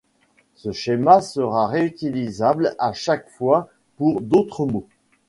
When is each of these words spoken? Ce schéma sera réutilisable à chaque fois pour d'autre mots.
Ce 0.55 0.71
schéma 0.71 1.21
sera 1.21 1.67
réutilisable 1.67 2.75
à 2.79 2.91
chaque 2.91 3.29
fois 3.29 3.69
pour 3.97 4.21
d'autre 4.21 4.65
mots. 4.65 4.87